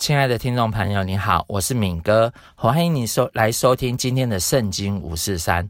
[0.00, 5.68] 亲爱的听众朋友，你好，我是敏哥，欢迎你收来收听今天的圣经五四三。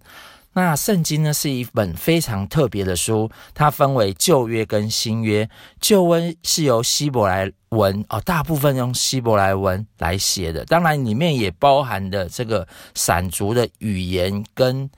[0.52, 5.50] 那圣经呢是一本非常特别的书，它分为旧约跟新约。
[5.80, 14.88] 旧约是由希伯来文哦，大部分用希伯来文来写的，当然里面也包含的这个闪族的语言跟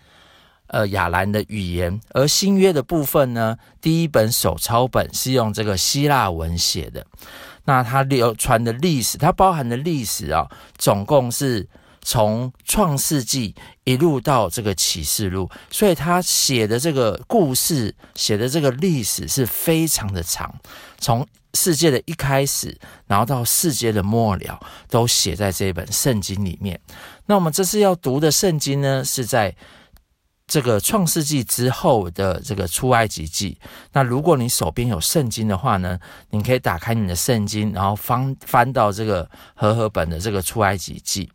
[0.66, 1.98] 呃亚兰的语言。
[2.10, 7.06] 而新约的部分呢，第一本手抄本是用这个希腊文写的。
[7.64, 11.68] 那它流传的历史，它包含的历史啊，总共是
[12.00, 20.52] 从创世纪一路到这个启示录，所以他写的这个故事，写的这个历史是非常的长，
[20.98, 26.80] 从世界的一开始，然后到世界的末了，都写在这本圣经里面。
[27.26, 29.54] 那我们这次要读的圣经呢，是在。
[30.52, 33.56] 这个创世纪之后的这个出埃及记，
[33.90, 41.26] 那如果你手边有圣经的话呢，你可以打开你的圣经，然后翻翻到这个和合本的这个出埃及记。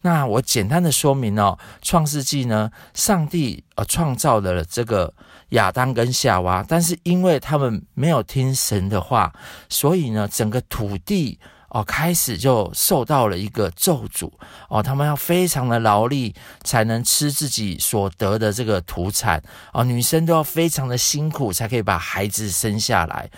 [0.00, 5.12] 那我简单的说明哦，创世纪呢，上帝呃创造了这个
[5.50, 9.30] 亚当跟夏娃，但是因为他们没有听神的话，
[9.68, 11.38] 所以呢，整个土地。
[11.72, 14.30] 哦，开始就受到了一个咒诅
[14.68, 19.42] 哦，他们要非常的劳力才能吃自己所得的这个土产
[19.72, 23.30] 哦，女生都要非常的辛苦才可以把孩子生下来，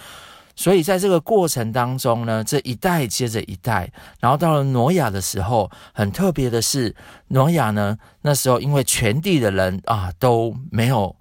[0.56, 6.96] 所以在这个过程当中呢，这一代接着一代，然后到了挪亚的时候，很特别的是，
[7.28, 11.14] 挪亚呢那时候因为全地的人啊都没有。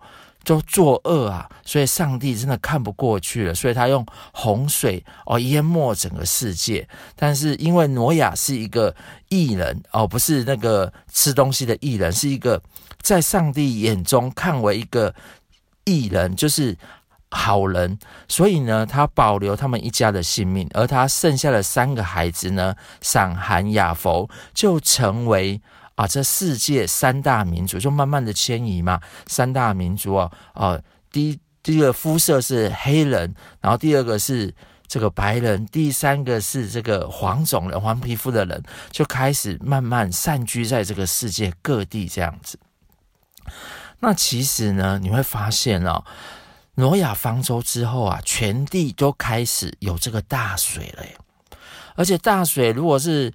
[0.44, 6.88] 就作恶啊，所以上帝真的看不过去了，所以他用洪水哦淹没整个世界。
[7.16, 8.94] 但是因为挪亚是一个
[9.30, 12.62] 义人哦，不是那个吃东西的义人，是一个
[13.02, 15.16] 在上帝眼中看为一个
[15.86, 16.78] 义人，就是
[17.32, 17.98] 好人，
[18.28, 25.62] 所以呢，他保留他们一家的性命，而他剩下的三个孩子呢，闪、含、雅弗就成为。
[25.96, 29.00] 啊，这世界三大民族就慢慢的迁移嘛。
[29.28, 30.80] 三大民族啊，啊，
[31.12, 34.54] 第一第一个肤色是黑人，然后第二个是
[34.88, 42.60] 这个白人，第三个是这个黄种人、黄皮肤的人，就开始慢慢散居在这个世界各地这样子。
[44.00, 46.04] 那其实呢，你会发现哦，
[46.76, 51.18] 挪亚方舟之后啊，全地都开始有这个大水了耶。
[51.96, 53.32] 而且大水如果是，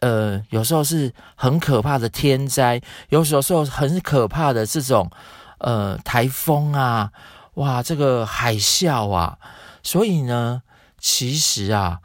[0.00, 5.10] 呃，有时候是很可怕的天灾，有时候很可怕的这种，
[5.58, 7.10] 呃，台风啊，
[7.54, 9.38] 哇，这个海啸啊，
[9.82, 10.62] 所以呢，
[10.98, 12.00] 其实啊，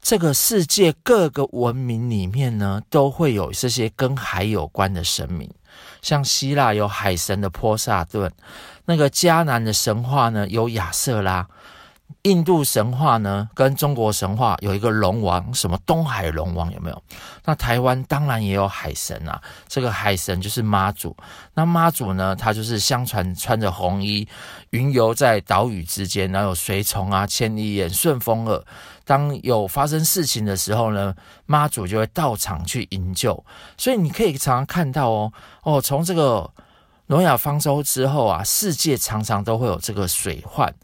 [0.00, 5.48] 这个世界各个文明里面呢，都会有这些跟海有关的神明，
[6.02, 8.32] 像希腊有海神的波萨顿，
[8.86, 11.46] 那个迦南的神话呢，有亚瑟拉。
[12.26, 17.02] 印度神话呢，跟中国神话有一个龙王，什么东海龙王有没有？
[17.44, 21.16] 那台湾当然也有海神啊，这个海神就是妈祖。
[21.54, 24.26] 那妈祖呢，他就是相传穿着红衣，
[24.70, 28.60] 云游在岛屿之间，然后有随从啊，千里眼、顺风耳。
[29.04, 33.44] 当有发生事情的时候呢，妈祖就会到场去营救。
[33.78, 35.32] 所以你可以常常看到哦，
[35.62, 36.50] 哦，从这个
[37.06, 40.74] 挪亚方舟之后啊，世界常常都会有这个水患。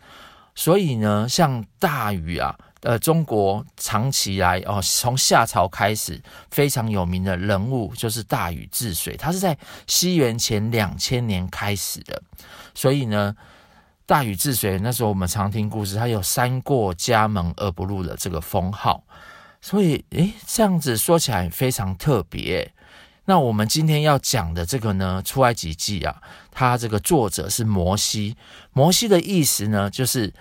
[0.55, 6.21] 所以呢，像大禹啊，呃，中国长期来哦，从夏朝开始
[6.51, 12.23] 非常有名的人物就是大禹治水，他是在西元前两千年开始的。
[12.75, 13.35] 所以呢，
[14.05, 19.05] 大禹治水那时候我们常听故事，他有三过家门而不入的这个封号。
[19.61, 22.73] 所以，诶，这样子说起来非常特别。
[23.27, 26.21] 那我们今天要讲的这个呢，《出埃及记》啊，
[26.53, 28.37] 它这个作者是摩西。
[28.73, 30.33] 摩西的意思呢，就是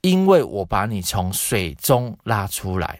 [0.00, 2.98] 因为我把你从水中拉出来。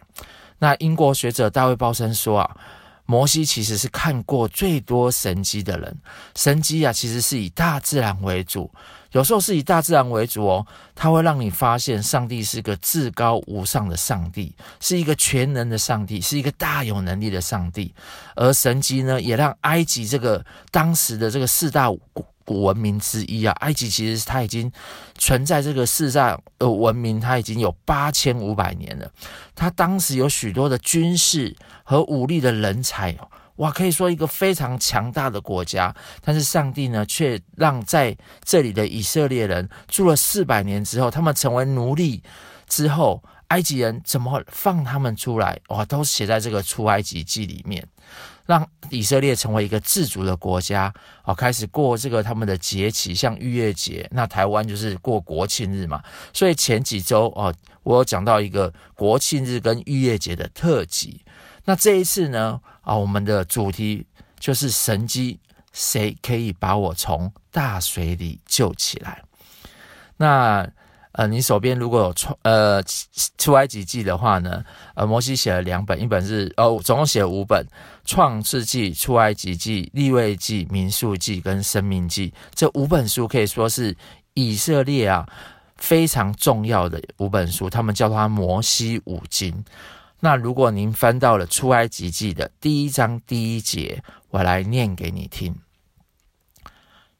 [0.59, 2.57] 那英国学者大卫鲍森说啊，
[3.05, 5.97] 摩西其实是看过最多神迹的人。
[6.35, 8.69] 神迹啊，其实是以大自然为主。
[9.11, 17.93] 有时候是以大自然为主哦，它会让你发现上帝是个至高无上的上帝，是一个全能的上帝，是一个大有能力的上帝。
[18.35, 21.91] 而神迹呢，也让埃及这个当时的这个四大
[22.51, 24.71] 文明之一啊，埃及其实它已经
[25.17, 29.11] 存在这个世上呃文明，它已经有八千五百年了。
[29.55, 33.17] 它当时有许多的军事和武力的人才。
[33.57, 42.23] 哇，可以说一个非常强大的国家，但是上帝呢，却让在这里的以色列人住了四百年之后，他们成为奴隶
[42.67, 45.59] 之后，埃及人怎么放他们出来？
[45.67, 47.85] 哇，都写在这个出埃及记里面，
[48.45, 50.93] 让以色列成为一个自主的国家，
[51.23, 54.07] 哦，开始过这个他们的节期，像逾越节。
[54.11, 56.03] 那台湾就是过国庆日嘛，
[56.33, 57.53] 所以前几周哦，
[57.83, 61.21] 我有讲到一个国庆日跟逾越节的特辑。
[61.65, 64.05] 那这一次呢，啊，我们的主题
[64.39, 65.39] 就是神机，
[65.71, 69.23] 谁可以把我从大水里救起来？
[70.17, 70.67] 那
[71.13, 72.81] 呃，你手边如果有创呃
[73.37, 74.63] 出埃及记的话呢，
[74.95, 77.65] 呃，摩西写了两本，一本是哦，总共写了五本，
[78.05, 83.95] 创世纪、出埃及记、利未记、民数记跟申命记，这五本书可以说是
[84.33, 85.27] 以色列啊
[85.77, 89.65] 非常重要的五本书，他们叫它摩西五经。
[90.21, 95.53] 那如果您翻到了出埃及记的第一章第一节，我来念给你听。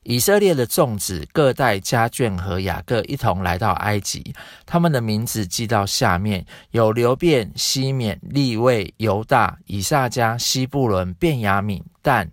[0.03, 4.33] 以色列的众子各带家眷和雅各一同来到埃及，
[4.65, 12.31] 他们的名字记到下面：有流便、西缅、利未、犹大、以萨迦、西布伦、便雅悯、但、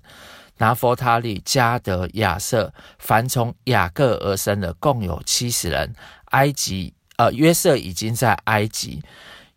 [0.57, 5.95] 拿弗他利、迦得、亚设，凡从雅各而生的，共有七十人。
[6.31, 9.03] 埃及，呃，约瑟已经在埃及，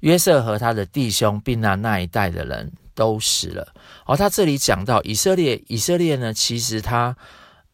[0.01, 3.73] 约瑟和他的弟兄并那那一代的人都死了。
[4.05, 7.15] 而、他这里讲到以色列，以色列呢，其实他。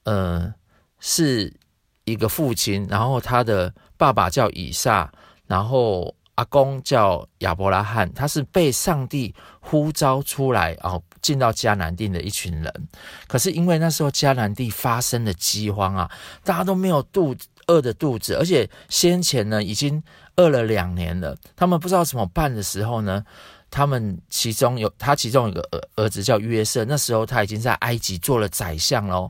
[0.08, 0.54] 呃，
[1.02, 1.54] 是
[2.06, 5.12] 一个父亲，然后他的爸爸叫以撒，
[5.48, 12.88] 然后阿公叫亚伯拉罕，他是被上帝呼召出来，哦，进到迦南地的一群人。
[13.28, 16.10] 可是因为那时候迦南地发生了饥荒啊，
[16.46, 20.02] 大家都没有肚子饿的肚子，而且先前呢已经
[20.38, 23.26] 饿了两年了，他们不知道怎么办的时候呢，
[23.70, 29.30] 他们其中有他其中有一个儿儿子叫约瑟，那时候他已经在埃及做了宰相喽。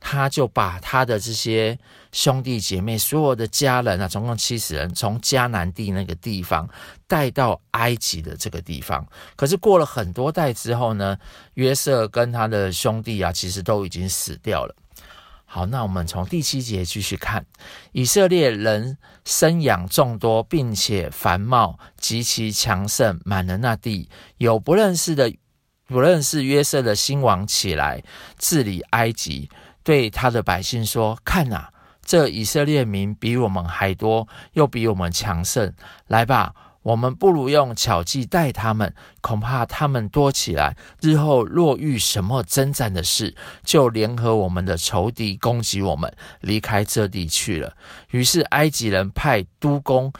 [0.00, 1.78] 他就把他的这些
[2.12, 6.68] 兄弟姐妹、所有的家人啊，总共七十人，从迦南地那个地方
[7.06, 9.06] 带到埃及的这个地方。
[9.36, 11.18] 可是过了很多代之后呢，
[11.54, 14.74] 约瑟跟他的兄弟啊，其实都已经死掉了。
[15.50, 17.46] 好，那我们从第七节继续看，
[17.92, 24.10] 以色列人生养众多，并且繁茂，极其强盛，满了那地。
[24.36, 25.34] 有不认识的，
[25.86, 28.04] 不认识约瑟的新王起来
[28.38, 29.48] 治理埃及。
[29.82, 31.70] 对他的百姓说：“看哪，
[32.04, 35.72] 这以色列民比我们还多，又比我们强盛。
[36.06, 43.34] 来吧，我们不如用巧计待他们，恐怕他们多起来，日后若遇什么征战的事，
[43.64, 47.74] 就联合我们的仇敌攻击我们，离开这地去了。”
[48.10, 50.12] 于是埃及人派督工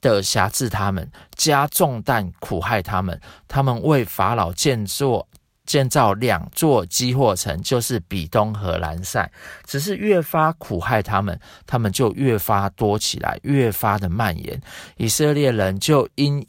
[0.00, 3.20] 的辖制他们，加重担苦害他们。
[3.46, 5.28] 他们为法老建作。
[5.66, 9.30] 建造两座积货城，就是比东和兰塞，
[9.64, 14.60] 只是越发苦害他们，他们就越发多起来，越发的蔓延。
[14.96, 16.46] 以色列人就因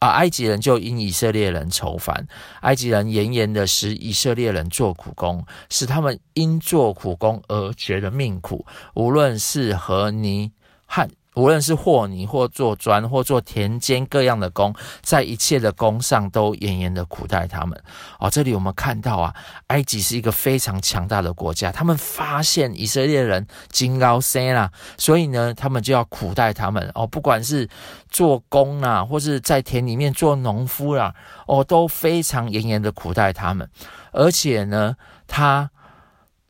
[0.00, 2.26] 啊，埃及人就因以色列人愁烦，
[2.62, 10.50] 埃及人严严的使以色列人做苦工，使他们因做苦工而觉得命苦，无论是和泥
[10.86, 11.08] 和。
[11.34, 17.80] 无论是和泥或做砖或做田间各样的工，在一切的工上都严严的苦待他们。
[18.18, 19.34] 哦，这里我们看到啊，
[19.68, 26.90] 埃及是一个非常强大的国家，他们发现以色列人金高深啦，所以呢，他们就要苦待他们。
[26.94, 27.68] 哦，不管是
[28.08, 31.14] 做工啊，或是在田里面做农夫啦，
[31.46, 33.68] 哦，都非常严严的苦待他们。
[34.12, 34.96] 而且呢，
[35.28, 35.70] 他。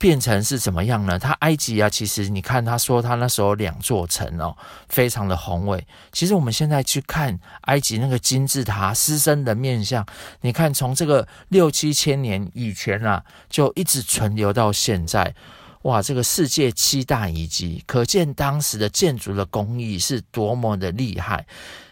[0.01, 1.19] 变成是怎么样呢？
[1.19, 4.57] 他埃及啊，其实你看，他说他那时候两座城哦，
[4.89, 5.87] 非常的宏伟。
[6.11, 10.05] 其实我们现在去看埃及那个金字塔狮身的面相，
[10.41, 15.35] 你看从这个六七千年以前啊，就一直存留到现在。
[15.83, 21.47] 哇，这个世界七大遗迹，可见当时的建筑的工艺是多么的厉害。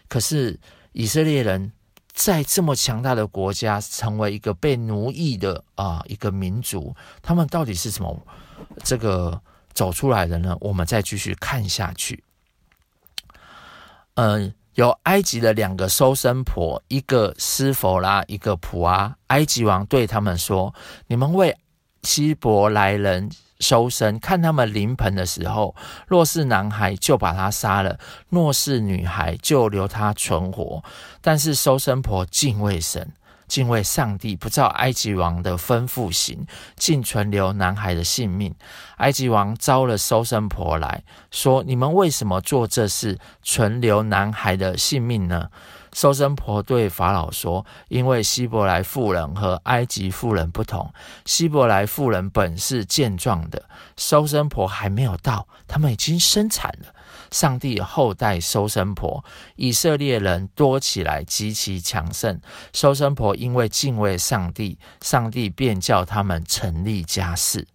[0.08, 0.58] 可是
[0.92, 1.70] 以色列人。
[2.18, 8.26] 在这么强大的国家，成为一个被奴役的啊、一个民族，他们到底是怎么
[8.82, 9.40] 这个
[9.72, 10.56] 走出来的呢？
[10.60, 12.24] 我们再继续看下去。
[14.14, 19.16] 嗯、呃，有埃及的两个收生婆，一个斯佛拉，一个普阿。
[19.28, 20.74] 埃及王对他们说
[21.06, 21.56] ：“你们为
[22.02, 23.30] 希伯来人。”
[23.60, 25.74] 收生，看他们临盆的时候，
[26.06, 27.98] 若是男孩就把他杀了；
[28.28, 30.82] 若是女孩就留他存活。
[31.20, 33.12] 但是收生婆敬畏神，
[33.46, 36.46] 敬畏上帝，不照埃及王的吩咐行，
[36.76, 38.54] 竟存留男孩的性命。
[38.98, 45.48] 埃及王召了收生婆来说：“你们为什么做这事，存留男孩的性命呢？”
[45.92, 50.92] 收生婆对法老说：“因为希伯来妇人和埃及妇人不同，
[51.24, 53.64] 希伯来妇人本是健壮的，
[53.96, 56.94] 收生婆还没有到，他们已经生产了。
[57.30, 59.22] 上帝厚待收生婆，
[59.56, 62.40] 以色列人多起来，极其强盛。
[62.72, 67.66] 收生婆因为敬畏上帝，上帝便叫他们成立家室。”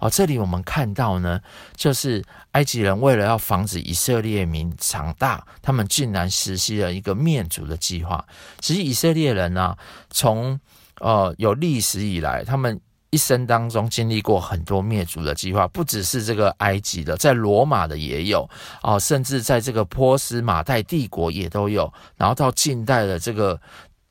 [0.00, 1.38] 哦，这里我们看到呢，
[1.76, 8.24] 就是埃及人为了要防止以色列民长大，他们竟然实施了一个灭族的计划。
[8.60, 9.76] 其实以色列人呢、
[10.08, 10.58] 从
[11.00, 12.80] 呃有历史以来，他们
[13.10, 18.48] 一生当中经历过很多灭族的计划，不只是这个埃及的，在罗马的也有
[18.82, 23.60] 哦，甚至在这个波斯马代帝国也都有，然后到近代的这个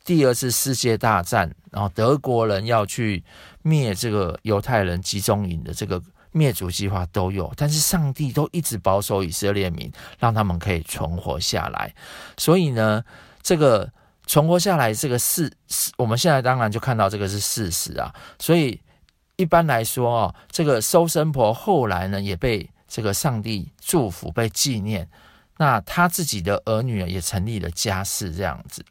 [0.06, 3.24] 第二次世界大战，然后德国人要去。
[3.62, 6.02] 灭这个犹太人集中营的这个
[6.32, 11.94] 灭族计划都有，但是上帝都一直保守以色列民，让他们可以存活下来。
[12.38, 13.04] 所以呢，
[13.42, 13.92] 这个
[14.28, 15.52] 存活下来这个事，
[15.98, 18.14] 我们现在当然就看到这个是事实啊。
[18.38, 18.80] 所以
[19.38, 25.10] 一般来说哦，这个收生婆后来呢也被这个上帝祝福，被纪念。
[25.58, 28.86] 那他自己的儿女也成立了家室这样子。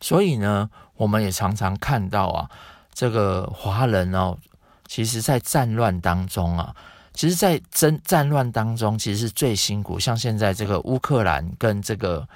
[0.00, 2.50] 所以呢，我们也常常看到啊。
[2.96, 4.34] 这个华人哦，
[4.88, 6.74] 其实，在战乱当中啊，
[7.12, 10.00] 其实，在争战乱当中，其实是最辛苦。
[10.00, 12.26] 像现在这个乌克兰跟这个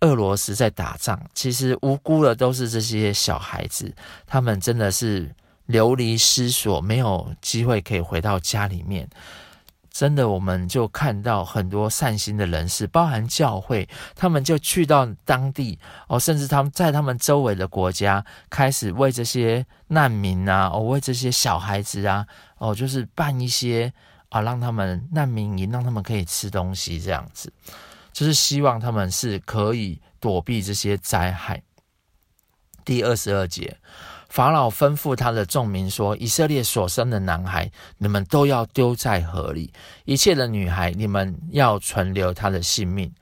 [0.00, 3.94] 俄罗斯在打仗，其实无辜的都是这些小孩子，
[4.26, 5.32] 他们真的是
[5.66, 9.08] 流离失所，没有机会可以回到家里面。
[9.98, 22.26] 真的，我们就看到很多善心的人士，包含教会，他们就去到当地哦，甚至他们在他们周围的国家，开始为这些难民啊，哦，为这些小孩子啊，
[22.58, 23.90] 哦，就是办一些
[24.28, 27.50] 啊，让他们难民营，让他们可以吃东西，这样子，
[28.12, 31.62] 就是希望他们是可以躲避这些灾害。
[32.84, 33.78] 第二十二节。
[34.28, 39.70] 法老吩咐他的众民说：“以色列所生的男孩，你们都要丢在河里；
[40.04, 43.12] 一切的女孩，你们要存留她的性命。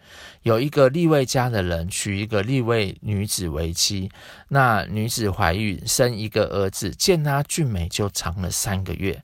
[0.42, 4.10] 有一个利未家的人娶一个利未女子为妻，
[4.48, 9.22] 那女子怀孕生一个儿子，见她俊美，就藏了三个月。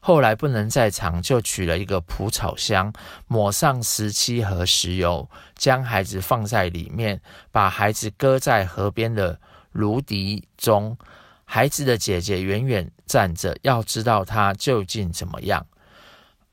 [0.00, 2.92] 后来不能再藏，就取了一个蒲草箱，
[3.26, 9.40] 抹上石漆和石油，将孩子放在里面，把孩子搁在河边的
[9.74, 10.96] 芦笛中。”
[11.44, 15.66] 孩子的姐姐远远站着，要知道他究竟怎么样。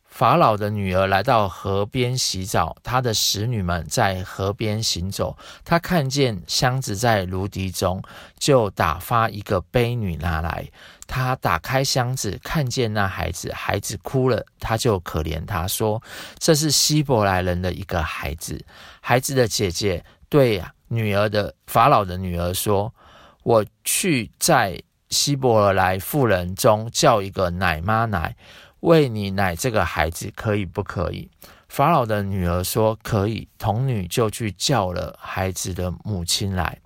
[0.05, 5.37] 法老的女儿来到河边洗澡，她的使女们在河边行走。
[5.63, 8.03] 她看见箱子在芦笛中，
[8.37, 10.67] 就打发一个婢女拿来。
[11.07, 16.03] 她打开箱子，看见那孩子，孩子哭了，她就可怜他说
[16.37, 18.61] ：“这是希伯来人的一个孩子。”
[18.99, 22.93] 孩子的姐姐对女儿的法老的女儿说。
[23.43, 28.35] 我去在希伯来妇人中叫一个奶妈来
[28.81, 31.29] 喂你奶这个孩子，可以不可以？
[31.69, 36.77] 法老的女儿说可以，童女就去叫了孩子的母亲来。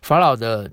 [0.00, 0.70] 法老的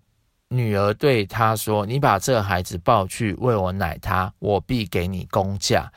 [0.48, 5.92] 女儿对他说：“你把这个孩子抱去喂我奶他，我必给你工价。”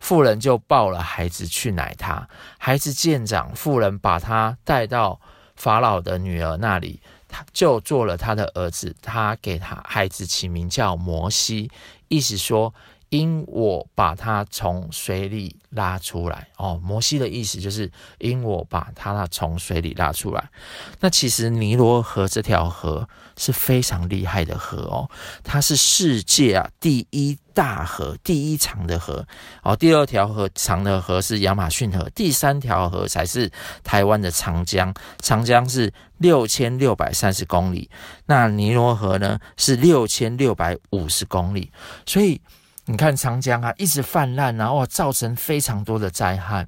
[0.00, 2.28] 妇人就抱了孩子去奶他。
[2.58, 5.20] 孩子见长，妇人把他带到
[5.56, 7.00] 法老的女儿那里。
[7.34, 11.68] 他就做了他的儿子，他给他孩子起名叫摩西，
[12.06, 12.72] 意思说，
[13.14, 16.48] 因我把他从水里拉出来。
[16.56, 20.50] 哦，摩西的意思就是因我把他从水里拉出来。
[20.98, 25.08] 那其实尼罗河这条河是非常厉害的河哦，
[25.44, 29.24] 它是世界啊第一大河，第一长的河。
[29.62, 33.48] 哦，第二条河长的河是亚马逊河，第三条河才是
[33.84, 34.92] 台湾的长江。
[35.20, 37.88] 长江是六千六百三十公里，
[38.26, 41.70] 那尼罗河呢是六千六百五十公里。
[42.06, 42.40] 所以
[42.86, 46.66] 你看长江啊，一直泛滥，然后造成非常多的灾害。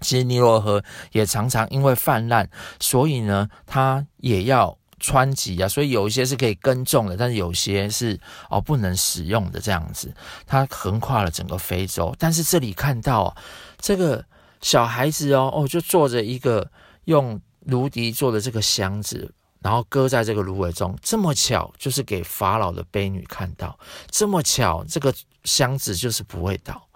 [0.00, 2.48] 其实尼罗河也常常因为泛滥，
[2.80, 5.68] 所以呢，它也要湍急啊。
[5.68, 8.18] 所以有一些是可以耕种的，但是有些是
[8.50, 10.12] 哦不能使用的这样子。
[10.46, 13.34] 它横跨了整个非洲，但是这里看到
[13.78, 14.24] 这个
[14.60, 16.70] 小孩子哦哦，就坐着一个
[17.04, 19.32] 用芦笛做的这个箱子，
[19.64, 20.94] 然后搁在这个芦苇中。
[21.00, 23.78] 这么巧，就是给法老的婢女看到。
[24.10, 26.86] 这么巧，这个箱子就是不会倒。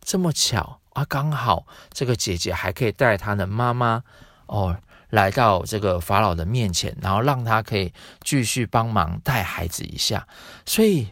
[0.00, 0.80] 这么巧。
[0.92, 4.02] 啊，刚好这个姐姐还可以带她的妈妈
[4.46, 4.78] 哦，
[5.10, 10.26] 来到这个法老的面前，然后让她可以继续帮忙带孩子一下。
[10.64, 11.08] 所以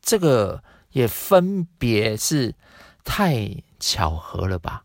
[0.00, 2.52] 这个也分别是
[3.04, 3.48] 太
[3.78, 4.82] 巧合了吧？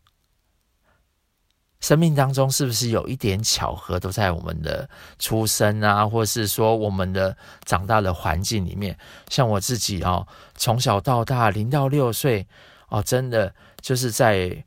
[1.80, 8.98] 生命当中是不是有一点巧合都在我们的出生啊，或是说我们的长大的环境里面？
[9.28, 12.46] 像我自己哦，从小到大零到六岁
[12.88, 13.54] 哦，真的。
[13.80, 14.64] 就是在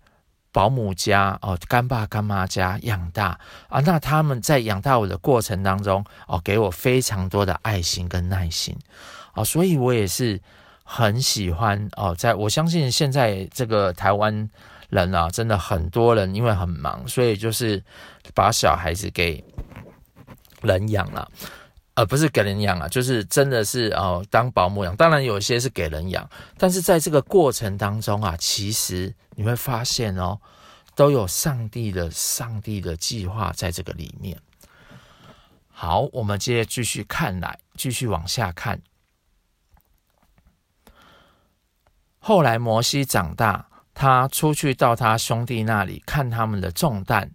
[0.53, 3.37] 保姆家哦，干爸干妈家养大
[3.67, 3.81] 啊。
[3.81, 8.73] 那他们在养大我的过程当中哦，给我非常多的爱心跟耐心
[9.33, 10.39] 啊，所以我也是
[10.83, 14.49] 很喜欢哦，在我相信现在这个台湾
[14.91, 17.81] 人啊，真的很多人因为很忙，所以就是
[18.35, 19.43] 把小孩子给
[20.61, 21.27] 人养了，
[21.95, 24.93] 而、呃、不是给人养啊，就是真的是哦当保姆养。
[24.95, 30.39] 当然有些是给人养，但是在这个过程当中啊，其实你会发现哦，
[30.93, 34.37] 都有上帝的上帝的计划在这个里面。
[35.69, 38.81] 好，我们接着继续看来，继续往下看。
[42.19, 43.67] 后来摩西长大，
[44.01, 47.29] 他出去到他兄弟那里看他们的重担，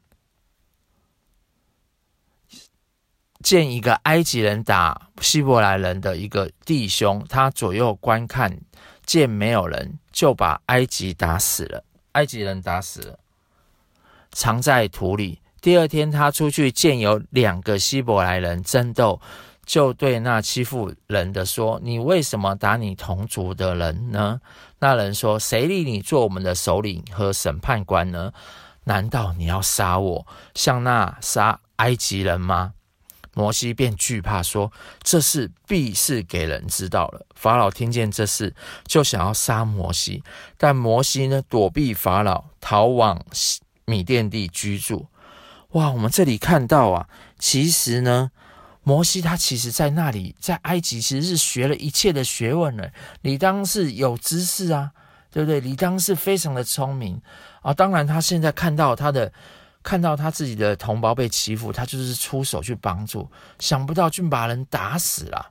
[3.40, 8.58] 见一个埃及人打希伯来人的一个弟兄，他左右观看，
[9.04, 11.84] 见没有人，就把埃及打死了。
[12.14, 13.20] 埃及人打死了，
[14.32, 15.40] 藏在土里。
[15.60, 19.20] 第二天，他出去见有两个希伯来人争斗。
[19.64, 24.40] 就对那欺负人的说：“你为什么打你同族的人呢？”
[24.78, 28.32] 那人说：“谁立你做我们的首领和审判官呢？
[28.84, 32.74] 难道你要杀我，像那杀埃及人吗？”
[33.34, 38.54] 摩西便惧怕说：“这事必是给人知道了。”法老听见这事，
[38.86, 40.22] 就想要杀摩西，
[40.56, 43.22] 但摩西呢，躲避法老，逃往
[43.84, 45.06] 米甸地居住。
[45.70, 48.30] 哇，我们这里看到啊，其实呢。
[48.88, 52.88] 摩西他其实在那里，在埃及其实是学了一切的学问了，
[53.22, 54.92] 理当是有知识啊，
[55.32, 55.58] 对不对？
[55.58, 57.20] 理当是非常的聪明
[57.62, 57.74] 啊。
[57.74, 59.32] 当然，他现在看到他的，
[59.82, 63.28] 看到他自己的同胞被欺负，他就是出手去帮助，
[63.58, 65.50] 想不到就把人打死了，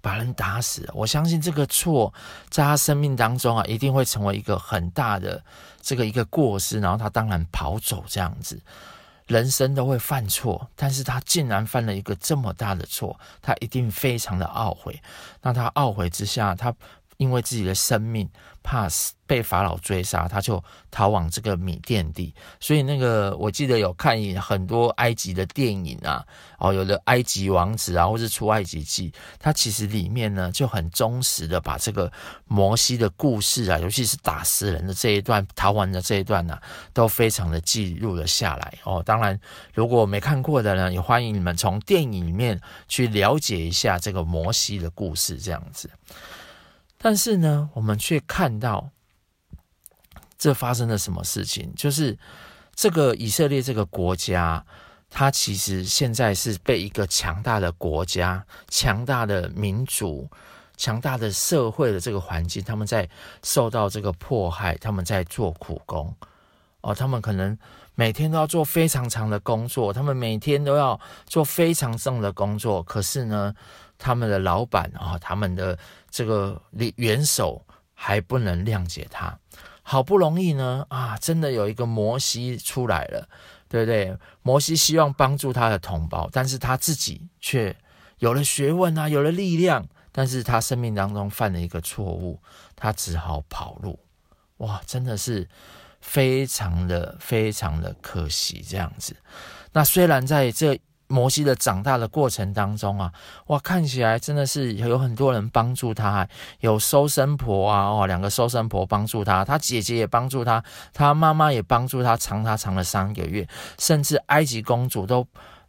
[0.00, 0.90] 把人打死。
[0.92, 2.12] 我相信这个错
[2.50, 5.40] 在他生命当中啊，一定会成为一个很大的
[5.80, 8.60] 这个一个过失，然后他当然跑走这样子。
[9.26, 15.00] 人生都会犯错，但是他竟然犯了一个这么大的错，他一定非常的懊悔。
[15.42, 16.74] 那他懊悔之下，他。
[17.16, 18.28] 因为自己的生命
[18.62, 22.34] 怕死被法老追杀，他就逃往这个米甸地。
[22.60, 26.24] 所以那个我记得有看很多埃及的电影啊，
[26.58, 32.10] 哦，有的埃及王子啊，或是出埃及记，他其实里面呢就很忠实的把这个
[32.46, 38.78] 摩西的故事啊，尤其是打死人的这一段、逃亡的这一段呢、啊，都非常的记录了下来。
[38.84, 39.38] 哦，当然
[39.74, 45.90] 如果没看过的呢，也欢迎你们从电影里面去了解一下这个摩西的故事，这样子。
[47.06, 48.90] 但是呢，我们却看到
[50.36, 51.72] 这发生了什么事情？
[51.76, 52.18] 就是
[52.74, 54.66] 这个以色列这个国家，
[55.08, 60.28] 它其实现在是被一个强大的国家、强大的民族、
[60.76, 63.08] 强大的社会的这个环境，他们在
[63.44, 66.12] 受到这个迫害，他们在做苦工
[66.80, 67.56] 哦，他们可能
[67.94, 73.54] 每天都要做非常长的工作，他们每天都要做非常重的工作，可是呢，
[73.98, 75.78] 他们的老板啊，他们的
[76.10, 76.60] 这个
[76.96, 79.38] 元首还不能谅解他。
[79.82, 83.28] 好不容易呢，啊，真的有一个摩西出来了，
[83.68, 84.16] 对不对？
[84.42, 87.76] 摩西希望帮助他的同胞，但是他自己却
[88.18, 92.40] 有了学问啊，有了力量，但是他生命当中犯了一个错误，
[92.74, 93.98] 他只好跑路。
[94.56, 95.48] 哇，真的是
[96.00, 99.16] 非常的非常的可惜这样子。
[99.72, 100.80] 那虽然在这。
[101.08, 103.12] 摩西的长大的过程当中啊，
[103.46, 106.26] 哇，看起来真的是有很多人帮助他，
[106.60, 113.46] 有收生婆啊，哦，两个收生婆帮助他，他姐姐也帮助他，他妈妈也帮助他，藏他藏了三个月，
[113.78, 115.26] 甚至埃及公主都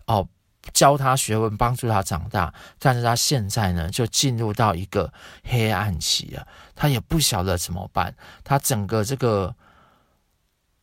[0.08, 0.28] 哦
[0.74, 2.52] 教他学问，帮助他长大。
[2.80, 9.56] 但是他现在呢，就进入到一个黑暗期了，他也不晓得怎么办，他整个这个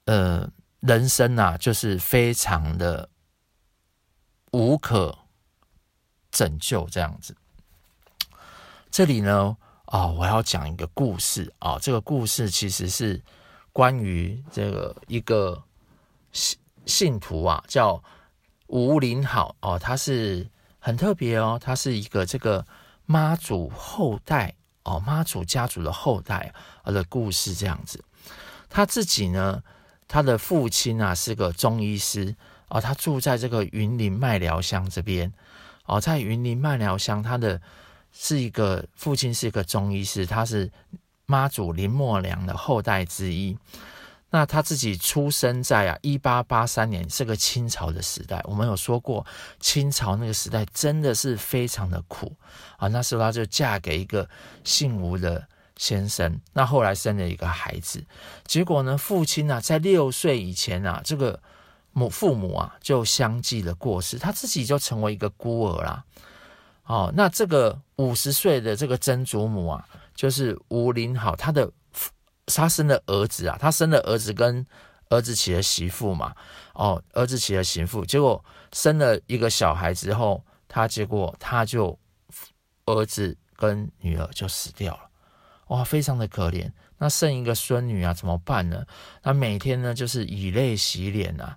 [0.04, 0.48] 呃
[0.80, 3.08] 人生啊，就是非常的。
[4.54, 5.18] 无可
[6.30, 7.34] 拯救这样子。
[8.88, 13.20] 这里呢，哦，我要讲一个故事啊，哦，这个故事其实是
[13.72, 15.60] 关于这个一个
[16.30, 18.00] 信信徒啊，叫
[18.68, 22.64] 吴林好哦，他是很特别哦，他是一个这个
[23.06, 28.04] 妈祖后代哦，妈祖家族的后代的故事这样子。
[28.70, 29.64] 他自己呢，
[30.06, 32.36] 他的父亲啊是个中医师。
[32.74, 35.32] 哦，他住在这个云林麦寮乡这边。
[35.86, 37.60] 哦，在云林麦寮乡，他的
[38.10, 40.68] 是一个父亲是一个中医师，他是
[41.24, 43.56] 妈祖林默娘的后代之一。
[44.30, 48.40] 那他自己出生在啊一八八三年，是个清朝的时代。
[48.42, 49.24] 我们有说过，
[49.60, 52.34] 清朝那个时代真的是非常的苦
[52.76, 52.88] 啊。
[52.88, 54.28] 那时候他就嫁给一个
[54.64, 58.04] 姓吴的先生，那后来生了一个孩子。
[58.44, 61.40] 结果呢，父亲啊在六岁以前啊，这个。
[61.94, 66.04] 母父母啊，就相继的过世，他自己就成为一个孤儿啦。
[66.86, 71.70] 哦，那这个五十岁的这个曾祖母啊，就是吴林好，他的
[72.46, 74.66] 他生了儿子啊，他生了儿子跟
[75.08, 76.34] 儿子娶了媳妇嘛，
[76.74, 81.96] 哦，儿子娶了媳妇，结果生了一个小孩之后，他结果他就
[82.86, 85.08] 儿子跟女儿就死掉了，
[85.68, 86.70] 哇，非常的可怜。
[86.98, 88.84] 那剩一个孙女啊，怎么办呢？
[89.22, 91.56] 他每天呢就是以泪洗脸啊。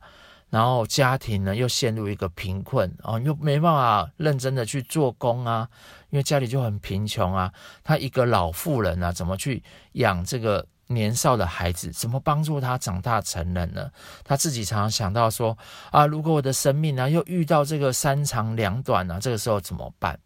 [0.49, 5.67] 然后家庭呢又陷入一个贫困哦，又没办法认真的去做工啊，
[6.09, 7.51] 因为家里就很贫穷啊。
[7.83, 9.61] 他一个老妇人啊，怎么去
[9.93, 11.91] 养这个年少的孩子？
[11.91, 13.91] 怎么帮助他长大成人呢？
[14.23, 15.57] 他自己常常想到说
[15.91, 20.17] 啊，如果我的生命呢又遇到这个三长两短呢，这个时候怎么办？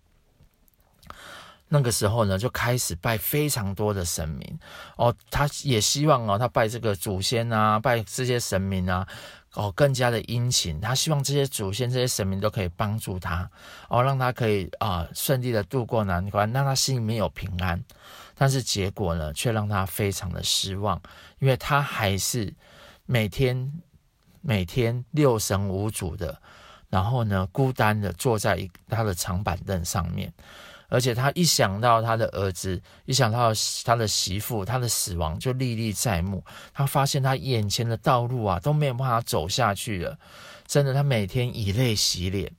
[1.74, 4.60] 那个时候呢，就开始拜非常多的神明
[4.98, 9.08] 哦，他也希望哦，他拜这个祖先啊，拜这些神明啊。
[9.54, 13.50] 哦，更加的殷勤，他希望这些祖先、这些神明都可以帮助他，
[13.90, 17.84] 哦，让他可以啊顺利的度过难关，让他心里面有平安。
[18.34, 21.02] 但是结果呢，却让他非常的失望，
[21.40, 22.54] 因为他还是
[23.06, 23.74] 每天
[24.40, 26.42] 每天六神无主的，
[26.90, 30.32] 然后呢，孤单的坐在一他的长板凳上面。
[30.92, 33.54] 而且他一想到他的儿子，一想到
[33.86, 36.44] 他的媳妇，他的死亡就历历在目。
[36.74, 40.20] 他发现他眼前的道路啊都没有办法走下去了。
[40.68, 42.52] 真的，他每天以泪洗脸，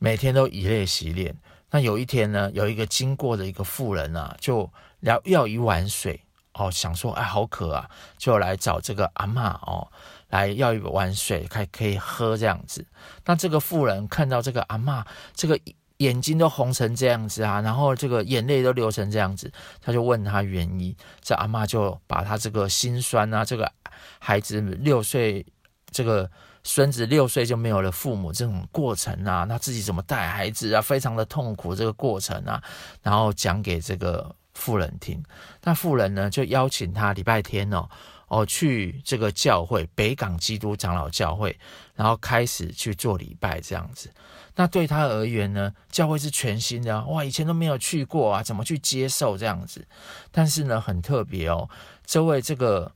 [0.00, 1.36] 每天都以泪洗脸。
[1.70, 4.68] 那有一天呢，有一个经过的一个妇人啊，就
[5.02, 6.20] 要要一碗水
[6.54, 9.86] 哦，想说哎好渴啊，就来找这个阿嬷哦，
[10.30, 12.84] 来要一碗水，可可以喝这样子。
[13.24, 15.56] 那这个妇人看到这个阿嬷这个。
[15.98, 23.72] 眼睛都红成这样子啊，然后这个眼泪都流成这样子，他就问他原因，这阿嬷就把他这个心酸啊，这个
[24.18, 25.44] 孩子六岁，
[25.90, 26.30] 这个
[26.62, 32.62] 孙子六岁就没有了父母这种过程啊，他自己怎么带孩子啊，非常的痛苦这个过程啊，
[33.02, 35.22] 然后讲给这个妇人听，
[35.62, 37.88] 那妇人呢就邀请他礼拜天哦。
[38.28, 41.56] 哦，去这个教会北港基督长老教会，
[41.94, 44.10] 然后开始去做礼拜这样子。
[44.56, 49.86] 那对他而言呢，教会是全新的哇，以前都没有去过啊，怎么去接受这样子？
[50.32, 51.68] 但是呢，很特别哦，
[52.04, 52.92] 这位这个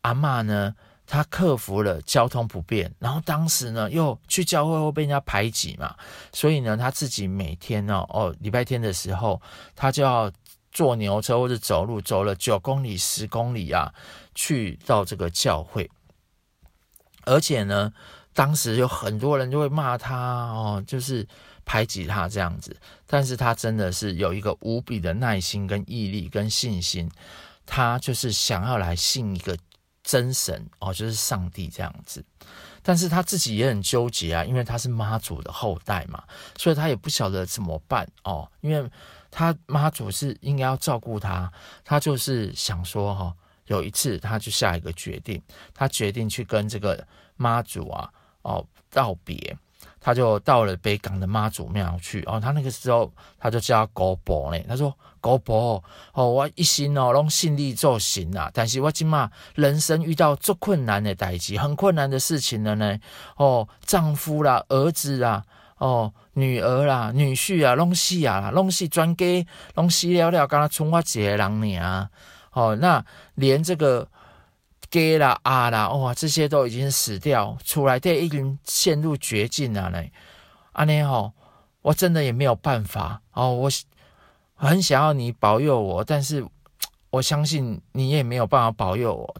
[0.00, 0.74] 阿嬷呢，
[1.06, 5.94] 她克服了交通不便，然后当时呢又去教会会被人家排挤嘛，
[6.32, 9.40] 所以呢，她自己每天哦哦礼拜天的时候，
[9.76, 10.32] 她就要
[10.72, 13.94] 坐牛车或者走路，走了九公里、十公里啊。
[14.36, 15.88] 去到这个教会，
[17.24, 17.92] 而且呢，
[18.34, 21.26] 当时有很多人就会骂他哦，就是
[21.64, 22.76] 排挤他这样子。
[23.06, 27.10] 但是他真的是有一个无比的耐心、跟毅力、跟信心，
[27.64, 29.56] 他就是想要来信一个
[30.02, 32.22] 真神哦，就是上帝这样子。
[32.82, 36.22] 但是他自己也很纠结啊，因为他是妈祖的后代嘛，
[36.58, 38.90] 所以他也不晓得怎么办哦，因为
[39.30, 41.50] 他妈祖是应该要照顾他，
[41.84, 43.34] 他就是想说哈。
[43.68, 45.42] 有一次，他就下一个决定，
[45.72, 47.02] 他决定去跟这个
[47.36, 48.12] 妈祖啊，
[48.44, 49.56] 哦道别，
[50.00, 52.22] 他就到了北港的妈祖庙去。
[52.26, 62.98] 哦，他那个时候他就叫高婆呢，他说高婆，哦，我一心哦拢尽力做行啦，但是我今嘛人生遇到最困难的代志，很困难的事情了呢。
[63.36, 65.42] 哦，丈夫啦，儿子啦，
[65.78, 72.08] 哦，女儿啦，女婿啊，拢死啊，拢死全家，拢死了了，刚刚剩我一个人尔。
[72.52, 73.04] 哦，那
[73.34, 74.06] 连这个
[74.94, 80.00] 给啦啊啦，哇，这些都已经死掉，出来这已经陷入绝境了呢。
[80.74, 81.32] 阿尼吼，
[81.82, 83.68] 我真的也没有办法哦，我
[84.54, 86.46] 很想要你保佑我，但是
[87.10, 89.36] 我相信你也没有办法保佑我。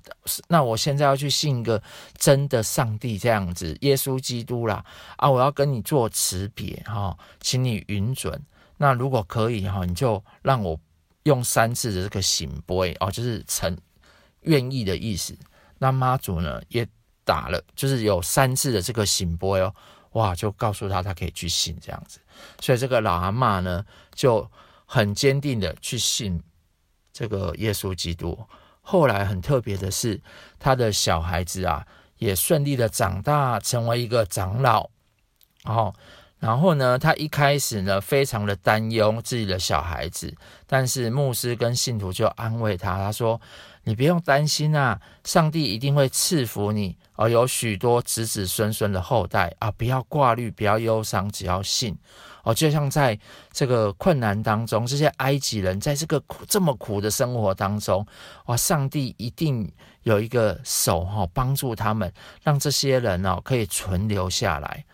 [0.48, 1.80] 那我现在要去信一个
[2.18, 4.84] 真的上帝这样子，耶稣基督啦
[5.18, 8.42] 啊，我要跟你做辞别哈，请你允准。
[8.76, 10.76] 那如果可以哈，你就让我。
[11.24, 13.74] 用三次的这个圣杯哦，就是成
[14.44, 15.36] 愿意的意思。
[15.78, 16.86] 那妈祖呢也
[17.24, 19.74] 打了，就是有三次的这个圣杯哦，
[20.12, 22.18] 哇，就告诉他他可以去信这样子。
[22.60, 24.50] 所以这个老阿妈呢就
[24.86, 26.42] 很坚定的去信
[27.12, 28.38] 这个耶稣基督。
[28.80, 30.20] 后来很特别的是，
[30.58, 31.86] 他的小孩子啊
[32.18, 34.88] 也顺利的长大，成为一个长老。
[35.64, 35.94] 哦。
[36.40, 40.34] 然后呢，他一开始呢，非常的担忧自己的小孩子，
[40.66, 43.40] 但是牧师跟信徒就安慰他，他说
[43.84, 51.96] ：“你不用担心啊，上帝一定会赐福你，而有许多子子孙孙的后代啊，不要挂虑，不要忧伤，只要信。
[52.42, 53.18] 哦，就像在
[53.52, 58.06] 这个困难当中，这些埃及人在这个苦这么苦的生活当中，
[58.46, 59.70] 哇，上帝一定
[60.02, 64.84] 有一个手哈帮助他们，让这些人哦可以存留下来。”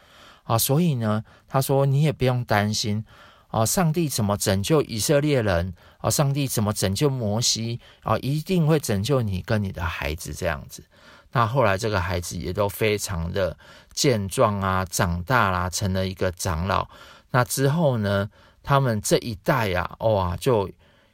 [0.45, 3.05] 啊，所以呢，他说你也不用担心
[3.51, 6.09] 啊，上帝怎么拯救以色列人啊？
[6.09, 8.17] 上帝怎么拯救摩西啊？
[8.19, 10.85] 一定会拯救你跟你的孩子这样子。
[11.33, 13.57] 那后来这个孩子也都非常的
[13.93, 16.89] 健壮啊，长大啦，成了一个长老。
[17.31, 18.29] 那之后呢，
[18.63, 20.71] 他们这一代呀、啊，哇，就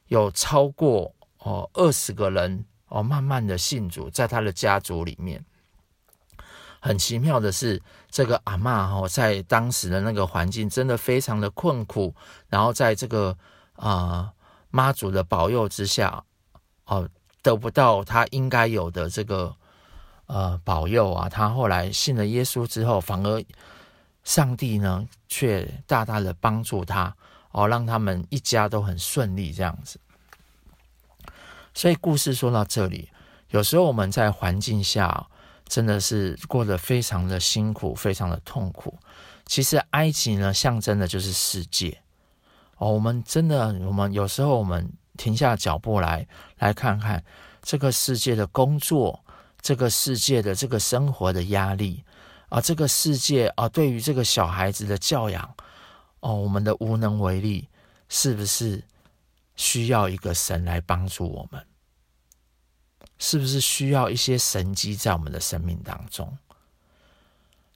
[0.08, 5.44] 有超过哦二十个人哦，慢慢的信主，在他的家族里面。
[6.86, 12.14] 很奇妙的是，这个阿嬷哦，在当时的那个环境真的非常的困苦，
[12.48, 13.36] 然后在这个
[13.74, 14.32] 啊
[14.70, 16.22] 妈祖的保佑之下，
[16.84, 17.08] 哦，
[17.42, 19.52] 得不到他应该有的这个
[20.26, 21.28] 呃保佑啊。
[21.28, 23.42] 他后来信了耶稣之后，反而
[24.22, 27.12] 上帝呢却大大的帮助他
[27.50, 29.98] 哦，让他们一家都很顺利这样子。
[31.74, 33.10] 所以故事说到这里，
[33.48, 35.26] 有时候我们在环境下。
[35.68, 38.96] 真的是过得非常的辛苦，非常的痛苦。
[39.46, 42.00] 其实埃及呢，象征的就是世界
[42.78, 42.92] 哦。
[42.92, 46.26] 我们真的，我们有时候我们停下脚步来，
[46.58, 47.22] 来看看
[47.62, 49.24] 这个世界的工作，
[49.60, 52.04] 这个世界的这个生活的压力
[52.48, 55.54] 啊，这个世界啊，对于这个小孩子的教养
[56.20, 57.68] 哦，我们的无能为力，
[58.08, 58.82] 是不是
[59.56, 61.64] 需要一个神来帮助我们？
[63.18, 66.36] 是不是需要一些神迹在我们的生命当中？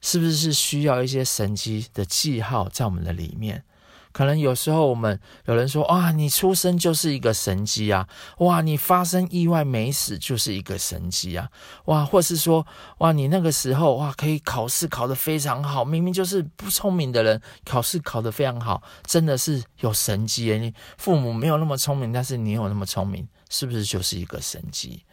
[0.02, 3.64] 是不是需要一些神迹的记号在我们的里面？
[4.12, 8.08] 可能有时候我们有人说：“哇，你出生就是一个神迹啊！
[8.38, 11.48] 哇，你发生意外没死就是一个神迹啊！
[11.84, 12.66] 哇，或是说：
[12.98, 20.58] 哇，你那个时候哇可以考试考得非常好，明明就是不聪明的人，考试考得非常好，真的是有神迹耶！
[20.58, 25.04] 你父母没有那么聪明，但是你有那么聪明，是不是就是一个神迹？”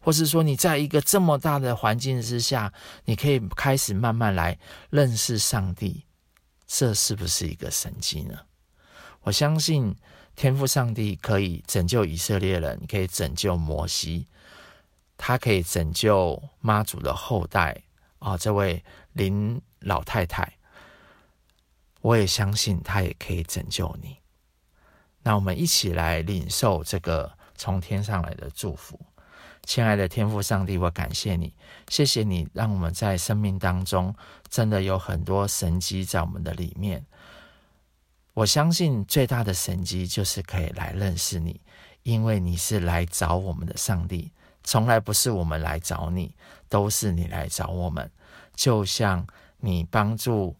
[0.00, 2.72] 或是说，你在一个这么大的环境之下，
[3.04, 4.58] 你可以开始慢慢来
[4.90, 6.04] 认识上帝，
[6.66, 8.38] 这是不是一个神迹呢？
[9.22, 9.94] 我相信
[10.36, 14.26] 天赋上帝可以拯救以色列人，可以拯救摩西，
[15.16, 17.82] 他可以拯救妈祖的后代
[18.20, 18.82] 啊，这位
[19.12, 20.50] 林老太太，
[22.00, 24.16] 我也相信他也可以拯救你。
[25.22, 28.98] 那我们一起来领受这个从天上来的祝福。
[29.64, 31.52] 亲爱的天父上帝，我感谢你，
[31.88, 34.14] 谢谢你让我们在生命当中
[34.48, 37.04] 真的有很多神迹在我们的里面。
[38.34, 41.60] 我相信最大的神迹就是可以来认识你，
[42.02, 46.34] 因为你是来找我们的上帝，从来不是我们来找你，
[46.68, 48.10] 都是你来找我们。
[48.54, 49.26] 就像
[49.58, 50.56] 你帮助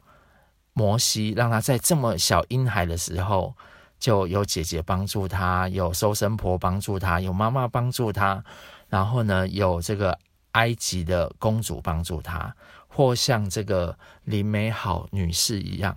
[0.73, 3.55] 摩西，让他在这么小婴孩的时候，
[3.99, 8.45] 就有姐姐帮助他，有收生婆帮助他，有妈妈帮助他。
[8.89, 10.19] 然后呢，有这个
[10.53, 12.55] 埃及的公主帮助他，
[12.89, 15.97] 或像这个林美好女士一样，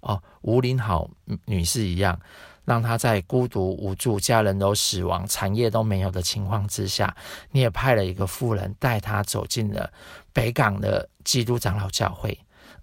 [0.00, 1.10] 哦，吴林好
[1.44, 2.18] 女士一样，
[2.64, 7.14] 让他在孤独无助、家人都死亡、产业都没有的情况之下，
[7.50, 9.92] 你也派了一个妇人带他走进了
[10.32, 12.38] 北港的基督长老教会，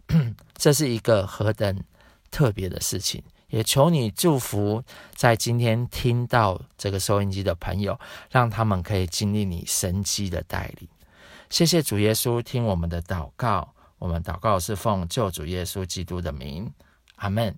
[0.56, 1.84] 这是一个何等
[2.30, 3.24] 特别的事情。
[3.50, 4.84] 也求你祝福
[5.16, 10.88] 在今天听到这个收音机的朋友，让他们可以经历你神迹的带领。
[11.50, 13.74] 谢谢主耶稣，听我们的祷告。
[13.98, 16.72] 我们祷告是奉救主耶稣基督的名，
[17.18, 17.54] 阿门。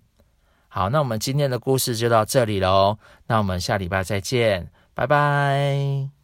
[0.70, 2.98] 好，那我们今天的故事就到这里喽。
[3.28, 6.21] 那我们下礼拜再见，拜拜。